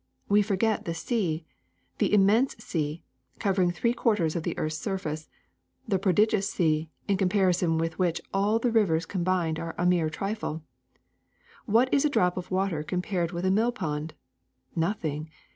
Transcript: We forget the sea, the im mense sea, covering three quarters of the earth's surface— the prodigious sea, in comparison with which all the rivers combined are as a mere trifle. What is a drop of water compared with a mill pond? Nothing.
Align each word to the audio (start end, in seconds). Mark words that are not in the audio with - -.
We 0.27 0.41
forget 0.41 0.85
the 0.85 0.95
sea, 0.95 1.45
the 1.99 2.07
im 2.07 2.25
mense 2.25 2.55
sea, 2.57 3.03
covering 3.37 3.69
three 3.69 3.93
quarters 3.93 4.35
of 4.35 4.41
the 4.41 4.57
earth's 4.57 4.79
surface— 4.79 5.29
the 5.87 5.99
prodigious 5.99 6.49
sea, 6.49 6.89
in 7.07 7.17
comparison 7.17 7.77
with 7.77 7.99
which 7.99 8.19
all 8.33 8.57
the 8.57 8.71
rivers 8.71 9.05
combined 9.05 9.59
are 9.59 9.75
as 9.77 9.85
a 9.85 9.87
mere 9.87 10.09
trifle. 10.09 10.63
What 11.67 11.93
is 11.93 12.03
a 12.03 12.09
drop 12.09 12.35
of 12.35 12.49
water 12.49 12.81
compared 12.81 13.31
with 13.31 13.45
a 13.45 13.51
mill 13.51 13.71
pond? 13.71 14.15
Nothing. 14.75 15.29